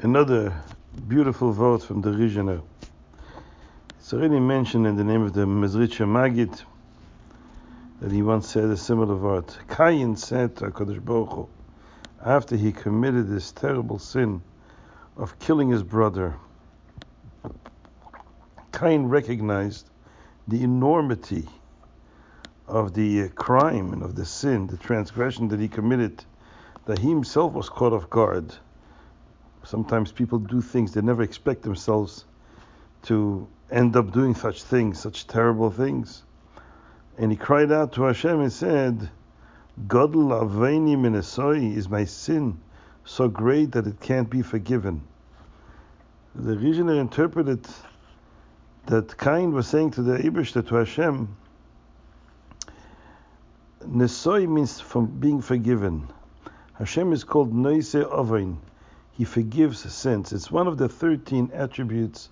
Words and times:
Another 0.00 0.54
beautiful 1.08 1.50
vote 1.50 1.82
from 1.82 2.02
the 2.02 2.10
Rizhiner. 2.10 2.62
It's 3.98 4.12
already 4.12 4.38
mentioned 4.38 4.86
in 4.86 4.94
the 4.94 5.02
name 5.02 5.22
of 5.22 5.32
the 5.32 5.44
Mezritcher 5.44 6.06
Magid 6.06 6.62
that 8.00 8.12
he 8.12 8.22
once 8.22 8.48
said 8.48 8.66
a 8.66 8.76
similar 8.76 9.16
word. 9.16 9.52
Cain 9.68 10.14
said 10.14 10.54
to 10.58 10.66
HaKadosh 10.66 11.04
Baruch 11.04 11.32
Hu, 11.32 11.48
after 12.24 12.54
he 12.54 12.70
committed 12.70 13.28
this 13.28 13.50
terrible 13.50 13.98
sin 13.98 14.40
of 15.16 15.36
killing 15.40 15.68
his 15.68 15.82
brother, 15.82 16.36
Cain 18.72 19.06
recognized 19.06 19.90
the 20.46 20.62
enormity 20.62 21.48
of 22.68 22.94
the 22.94 23.22
uh, 23.22 23.28
crime 23.30 23.92
and 23.92 24.04
of 24.04 24.14
the 24.14 24.24
sin, 24.24 24.68
the 24.68 24.76
transgression 24.76 25.48
that 25.48 25.58
he 25.58 25.66
committed, 25.66 26.24
that 26.84 27.00
he 27.00 27.08
himself 27.08 27.52
was 27.52 27.68
caught 27.68 27.92
off 27.92 28.08
guard. 28.08 28.54
Sometimes 29.68 30.10
people 30.12 30.38
do 30.38 30.62
things 30.62 30.94
they 30.94 31.02
never 31.02 31.22
expect 31.22 31.60
themselves 31.60 32.24
to 33.02 33.46
end 33.70 33.96
up 33.96 34.12
doing 34.12 34.34
such 34.34 34.62
things, 34.62 34.98
such 34.98 35.26
terrible 35.26 35.70
things. 35.70 36.22
And 37.18 37.30
he 37.30 37.36
cried 37.36 37.70
out 37.70 37.92
to 37.92 38.04
Hashem 38.04 38.40
and 38.40 38.50
said, 38.50 39.10
Godel 39.86 40.30
Aveini 40.30 40.96
Minnesoi 40.96 41.76
is 41.76 41.86
my 41.86 42.06
sin 42.06 42.58
so 43.04 43.28
great 43.28 43.72
that 43.72 43.86
it 43.86 44.00
can't 44.00 44.30
be 44.30 44.40
forgiven. 44.40 45.02
The 46.34 46.54
Rizhiner 46.56 46.98
interpreted 46.98 47.66
that 48.86 49.18
Cain 49.18 49.52
was 49.52 49.68
saying 49.68 49.90
to 49.90 50.02
the 50.02 50.16
Eibishter, 50.16 50.66
to 50.66 50.76
Hashem, 50.76 51.36
Nesoi 53.86 54.46
means 54.46 54.80
from 54.80 55.08
being 55.20 55.42
forgiven. 55.42 56.08
Hashem 56.72 57.12
is 57.12 57.22
called 57.22 57.52
Noise 57.52 57.92
Ovein. 57.92 58.56
He 59.18 59.24
forgives 59.24 59.80
sins. 59.92 60.32
It's 60.32 60.48
one 60.48 60.68
of 60.68 60.78
the 60.78 60.88
13 60.88 61.50
attributes 61.52 62.30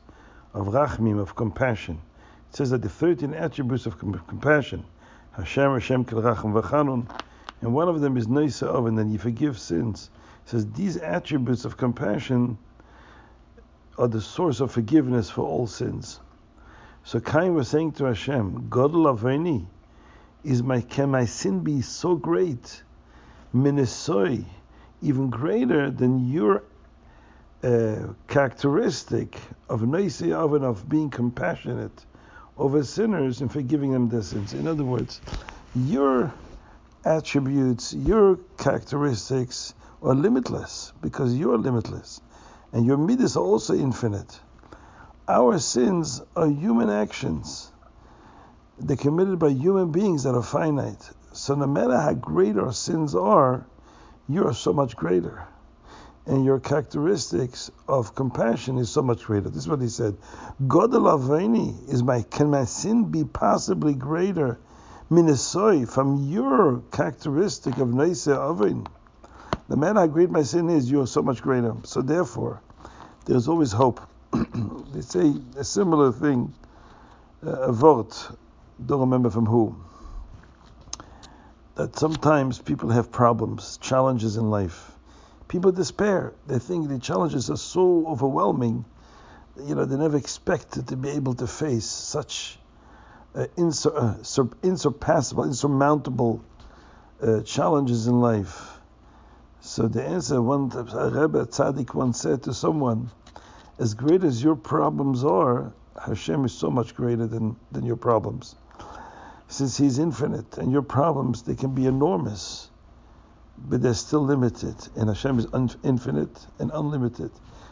of 0.55 0.69
Rachamim, 0.69 1.19
of 1.19 1.35
compassion. 1.35 2.01
It 2.49 2.57
says 2.57 2.71
that 2.71 2.81
the 2.81 2.89
13 2.89 3.35
attributes 3.35 3.87
of 3.87 3.99
compassion, 3.99 4.85
Hashem, 5.33 5.73
Hashem, 5.73 6.05
Kel 6.05 6.23
Racham 6.23 6.55
V'chanun, 6.55 7.11
and 7.61 7.75
one 7.75 7.89
of 7.89 8.01
them 8.01 8.17
is 8.17 8.29
Ovein, 8.29 9.01
and 9.01 9.11
He 9.11 9.19
forgives 9.19 9.61
sins. 9.61 10.11
It 10.45 10.51
says 10.51 10.67
these 10.75 10.97
attributes 10.97 11.65
of 11.65 11.77
compassion 11.77 12.57
are 13.99 14.07
the 14.07 14.21
source 14.21 14.61
of 14.61 14.71
forgiveness 14.71 15.29
for 15.29 15.43
all 15.43 15.67
sins. 15.67 16.21
So 17.03 17.19
Cain 17.19 17.55
was 17.55 17.67
saying 17.67 17.93
to 17.95 18.05
Hashem, 18.05 18.69
God 18.71 18.93
Laveni, 18.93 19.67
is 20.45 20.63
my 20.63 20.83
can 20.83 21.11
my 21.11 21.25
sin 21.25 21.65
be 21.65 21.83
so 21.83 22.15
great, 22.15 22.85
minisoi, 23.53 24.45
even 25.03 25.31
greater 25.31 25.91
than 25.91 26.31
your 26.31 26.63
characteristic 28.29 29.39
of 29.69 29.87
noisy 29.87 30.33
oven 30.33 30.65
of 30.65 30.89
being 30.89 31.11
compassionate 31.11 32.05
over 32.57 32.83
sinners 32.85 33.41
and 33.41 33.53
forgiving 33.53 33.93
them 33.93 34.09
their 34.09 34.23
sins. 34.23 34.53
In 34.53 34.67
other 34.67 34.85
words, 34.85 35.21
your 35.75 36.33
attributes, 37.05 37.93
your 37.93 38.39
characteristics 38.59 39.75
are 40.03 40.15
limitless 40.15 40.93
because 41.01 41.35
you're 41.35 41.59
limitless, 41.59 42.21
and 42.73 42.87
your 42.87 42.97
midas 42.97 43.37
are 43.37 43.45
also 43.45 43.75
infinite. 43.75 44.41
Our 45.29 45.59
sins 45.59 46.23
are 46.35 46.49
human 46.49 46.91
actions 46.91 47.73
they're 48.79 48.97
committed 48.97 49.39
by 49.39 49.49
human 49.49 49.91
beings 49.91 50.25
that 50.25 50.35
are 50.35 50.43
finite. 50.43 51.11
So 51.33 51.55
no 51.55 51.67
matter 51.67 51.97
how 51.97 52.15
great 52.15 52.57
our 52.59 52.73
sins 52.73 53.15
are, 53.15 53.67
you 54.29 54.47
are 54.47 54.55
so 54.55 54.73
much 54.73 54.97
greater. 54.97 55.47
And 56.27 56.45
your 56.45 56.59
characteristics 56.59 57.71
of 57.87 58.15
compassion 58.15 58.79
is 58.79 58.91
so 58.91 59.01
much 59.03 59.25
greater. 59.25 59.49
This 59.49 59.63
is 59.63 59.69
what 59.69 59.81
he 59.81 59.89
said. 59.89 60.17
God 60.67 60.91
Alaveni 60.91 61.89
is 61.89 62.03
my 62.03 62.23
can 62.23 62.51
my 62.51 62.65
sin 62.65 63.05
be 63.05 63.25
possibly 63.25 63.95
greater? 63.95 64.59
Minasoi 65.11 65.89
from 65.89 66.29
your 66.29 66.83
characteristic 66.91 67.79
of 67.79 67.89
Neise 67.89 68.27
Avin. 68.27 68.87
No 69.69 69.77
matter 69.77 70.01
how 70.01 70.07
great 70.09 70.31
my 70.31 70.43
sin 70.43 70.69
is, 70.69 70.91
you 70.91 71.01
are 71.01 71.07
so 71.07 71.23
much 71.23 71.43
greater. 71.43 71.77
So 71.85 72.03
therefore, 72.03 72.61
there's 73.25 73.47
always 73.47 73.71
hope. 73.71 74.01
they 74.93 75.03
say 75.03 75.33
a 75.57 75.63
similar 75.65 76.11
thing, 76.11 76.53
uh, 77.45 77.51
a 77.51 77.73
vote 77.73 78.37
don't 78.85 79.01
remember 79.01 79.31
from 79.31 79.47
who, 79.47 79.77
that 81.77 81.97
sometimes 81.97 82.59
people 82.59 82.91
have 82.91 83.11
problems, 83.11 83.79
challenges 83.79 84.37
in 84.37 84.51
life. 84.51 84.93
People 85.49 85.73
despair. 85.73 86.33
They 86.47 86.59
think 86.59 86.89
the 86.89 86.99
challenges 86.99 87.51
are 87.51 87.57
so 87.57 88.07
overwhelming, 88.07 88.85
you 89.65 89.75
know, 89.75 89.85
they 89.85 89.97
never 89.97 90.17
expected 90.17 90.89
to 90.89 90.97
be 90.97 91.11
able 91.11 91.35
to 91.35 91.47
face 91.47 91.87
such 91.87 92.59
uh, 93.35 93.47
insur- 93.57 93.97
uh, 93.97 94.57
insurpassable, 94.63 95.45
insurmountable 95.45 96.43
uh, 97.23 97.41
challenges 97.43 98.07
in 98.07 98.21
life. 98.21 98.79
So 99.61 99.89
the 99.89 100.05
answer, 100.05 100.41
one 100.43 100.71
a 100.75 101.11
Rebbe 101.11 101.47
Tzaddik 101.47 101.95
once 101.95 102.21
said 102.21 102.43
to 102.45 102.55
someone, 102.55 103.11
as 103.79 103.95
great 103.95 104.25
as 104.25 104.43
your 104.43 104.57
problems 104.57 105.25
are, 105.25 105.73
Hashem 106.01 106.45
is 106.45 106.53
so 106.53 106.71
much 106.71 106.95
greater 106.95 107.27
than, 107.27 107.57
than 107.73 107.85
your 107.85 107.97
problems 107.97 108.57
since 109.49 109.77
He's 109.77 109.99
infinite, 109.99 110.59
and 110.59 110.73
your 110.73 110.83
problems 110.83 111.43
they 111.43 111.55
can 111.55 111.75
be 111.75 111.87
enormous, 111.87 112.71
but 113.59 113.83
they're 113.83 113.95
still 113.95 114.25
limited, 114.25 114.77
and 114.97 115.09
Hashem 115.09 115.39
is 115.39 115.47
un- 115.53 115.71
infinite 115.83 116.47
and 116.59 116.71
unlimited. 116.75 117.31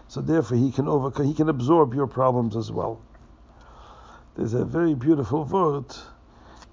So 0.09 0.21
therefore, 0.21 0.57
He 0.57 0.71
can 0.71 0.89
overcome, 0.89 1.27
He 1.27 1.35
can 1.35 1.49
absorb 1.49 1.95
your 1.95 2.07
problems 2.07 2.57
as 2.57 2.71
well. 2.73 3.01
There's 4.37 4.55
a 4.55 4.65
very 4.65 4.95
beautiful 4.95 5.45
word 5.45 5.87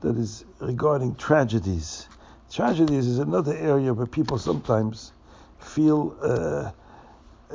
that 0.02 0.18
is 0.18 0.46
regarding 0.60 1.16
tragedies. 1.16 2.08
Tragedies 2.52 3.08
is 3.08 3.20
another 3.20 3.56
area 3.56 3.94
where 3.94 4.08
people 4.08 4.38
sometimes 4.38 5.14
feel 5.60 6.18
uh, 6.22 6.72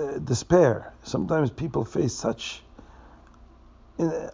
uh, 0.00 0.18
despair. 0.18 0.92
Sometimes 1.02 1.50
people 1.50 1.84
face 1.84 2.14
such 2.14 2.62
un- 3.98 4.30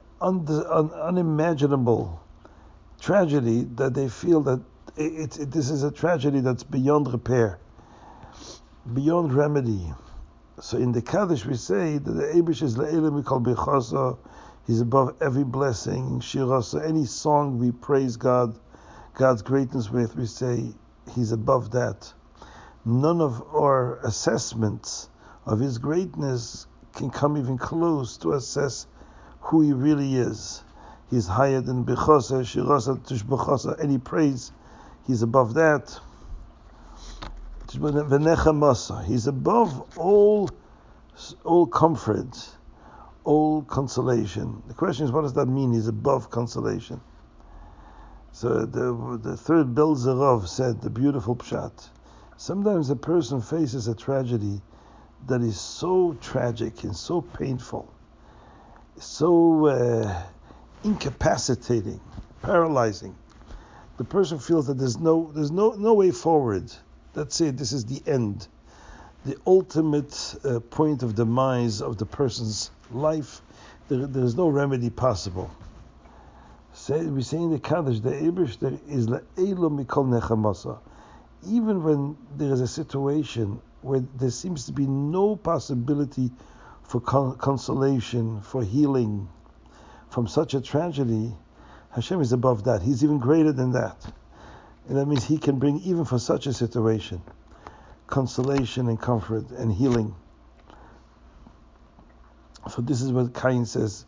un- 0.48 0.92
unimaginable 0.92 2.20
tragedy 3.00 3.64
that 3.76 3.94
they 3.94 4.08
feel 4.08 4.40
that 4.42 4.60
it, 4.97 5.38
it, 5.38 5.50
this 5.50 5.70
is 5.70 5.82
a 5.82 5.91
tragedy 5.91 6.41
that's 6.41 6.62
beyond 6.62 7.12
repair, 7.12 7.58
beyond 8.92 9.32
remedy. 9.32 9.92
So 10.60 10.76
in 10.76 10.92
the 10.92 11.03
Kaddish 11.03 11.47
we 11.47 11.56
say 11.56 11.98
that 11.98 12.10
the 12.10 12.22
Abish 12.22 12.62
is 12.62 12.76
Le'elim 12.76 13.14
we 13.14 13.22
call 13.22 13.41
Bechasa, 13.41 14.19
he's 14.66 14.81
above 14.81 15.14
every 15.20 15.44
blessing, 15.44 16.20
Shirasa, 16.20 16.86
any 16.86 17.06
song 17.06 17.58
we 17.58 17.72
praise 17.72 18.16
God, 18.16 18.58
God's 19.14 19.42
greatness 19.42 19.91
with, 19.91 20.16
we 20.16 20.26
say 20.26 20.72
he's 21.14 21.32
above 21.32 21.70
that. 21.72 22.12
None 22.84 23.20
of 23.20 23.42
our 23.54 23.98
assessments 24.04 25.08
of 25.47 25.58
his 25.58 25.78
greatness 25.78 26.66
can 26.94 27.10
come 27.10 27.36
even 27.36 27.56
close 27.56 28.16
to 28.19 28.32
assess 28.32 28.86
who 29.41 29.62
he 29.62 29.72
really 29.72 30.16
is. 30.16 30.62
He's 31.10 31.26
higher 31.26 31.60
than 31.60 31.84
Bechasa, 31.84 32.42
Shirasa, 32.42 32.98
Tushbechasa, 33.06 33.82
any 33.82 33.98
praise, 33.98 34.52
he's 35.06 35.22
above 35.22 35.54
that. 35.54 35.98
He's 39.06 39.26
above 39.26 39.98
all, 39.98 40.50
all 41.44 41.66
comfort, 41.66 42.48
all 43.24 43.62
consolation. 43.62 44.62
The 44.68 44.74
question 44.74 45.06
is, 45.06 45.12
what 45.12 45.22
does 45.22 45.34
that 45.34 45.46
mean? 45.46 45.72
He's 45.72 45.88
above 45.88 46.30
consolation. 46.30 47.00
So 48.32 48.66
the, 48.66 49.18
the 49.22 49.36
third 49.36 49.74
Belzer 49.74 50.14
Rov 50.14 50.48
said, 50.48 50.80
the 50.82 50.90
beautiful 50.90 51.36
pshat. 51.36 51.88
Sometimes 52.36 52.90
a 52.90 52.96
person 52.96 53.40
faces 53.40 53.88
a 53.88 53.94
tragedy 53.94 54.60
that 55.28 55.42
is 55.42 55.60
so 55.60 56.16
tragic 56.20 56.82
and 56.82 56.96
so 56.96 57.20
painful, 57.20 57.93
so 58.99 59.66
uh, 59.66 60.22
incapacitating, 60.82 62.00
paralyzing. 62.43 63.14
The 64.02 64.08
person 64.08 64.40
feels 64.40 64.66
that 64.66 64.78
there's 64.78 64.99
no 64.99 65.31
there's 65.32 65.52
no 65.52 65.75
no 65.75 65.94
way 65.94 66.10
forward. 66.10 66.72
That's 67.14 67.40
it. 67.40 67.56
This 67.56 67.70
is 67.70 67.84
the 67.84 68.02
end, 68.04 68.49
the 69.25 69.37
ultimate 69.46 70.34
uh, 70.44 70.58
point 70.58 71.04
of 71.04 71.14
demise 71.14 71.81
of 71.81 71.99
the 71.99 72.04
person's 72.04 72.72
life. 72.90 73.43
There, 73.87 74.08
there's 74.08 74.34
no 74.34 74.49
remedy 74.49 74.90
possible. 74.90 75.49
Say, 76.72 77.06
we 77.06 77.22
say 77.22 77.37
in 77.37 77.52
the 77.52 77.60
Kaddish, 77.60 78.00
the 78.00 78.10
Abish 78.10 78.58
there 78.58 78.76
is 78.88 79.06
la'elo 79.06 79.70
mikol 79.70 80.08
nechamasa. 80.08 80.81
Even 81.46 81.84
when 81.84 82.16
there 82.37 82.52
is 82.52 82.60
a 82.60 82.66
situation 82.66 83.60
where 83.82 84.00
there 84.16 84.32
seems 84.32 84.66
to 84.66 84.72
be 84.72 84.88
no 84.88 85.37
possibility 85.37 86.32
for 86.82 87.00
con- 87.00 87.37
consolation, 87.37 88.40
for 88.40 88.64
healing, 88.64 89.28
from 90.10 90.26
such 90.26 90.54
a 90.54 90.60
tragedy, 90.60 91.37
Hashem 91.94 92.20
is 92.20 92.32
above 92.32 92.64
that. 92.64 92.82
He's 92.82 93.04
even 93.04 93.18
greater 93.18 93.52
than 93.52 93.72
that. 93.72 94.12
And 94.88 94.96
that 94.96 95.06
means 95.06 95.24
He 95.24 95.38
can 95.38 95.58
bring, 95.58 95.80
even 95.80 96.04
for 96.04 96.18
such 96.18 96.46
a 96.46 96.52
situation, 96.52 97.22
consolation 98.06 98.88
and 98.88 99.00
comfort 99.00 99.50
and 99.50 99.72
healing. 99.72 100.14
So 102.70 102.82
this 102.82 103.00
is 103.02 103.12
what 103.12 103.34
Cain 103.34 103.64
says. 103.66 104.06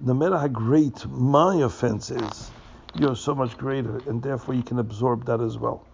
No 0.00 0.14
matter 0.14 0.36
how 0.36 0.48
great 0.48 1.06
my 1.06 1.56
offense 1.56 2.10
is, 2.10 2.50
you're 2.98 3.16
so 3.16 3.34
much 3.34 3.56
greater, 3.56 3.98
and 4.08 4.22
therefore 4.22 4.54
you 4.54 4.62
can 4.62 4.78
absorb 4.78 5.26
that 5.26 5.40
as 5.40 5.58
well. 5.58 5.85